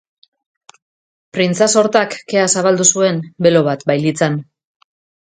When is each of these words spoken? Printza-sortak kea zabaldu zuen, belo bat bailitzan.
Printza-sortak 1.37 2.17
kea 2.35 2.49
zabaldu 2.57 2.91
zuen, 2.95 3.23
belo 3.49 3.65
bat 3.71 3.89
bailitzan. 3.93 4.45